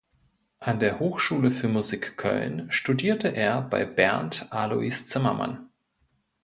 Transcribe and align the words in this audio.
An 0.57 0.79
der 0.79 0.97
Hochschule 0.99 1.51
für 1.51 1.67
Musik 1.69 2.17
Köln 2.17 2.71
studierte 2.71 3.27
er 3.27 3.61
bei 3.61 3.85
Bernd 3.85 4.47
Alois 4.51 5.05
Zimmermann. 5.05 5.69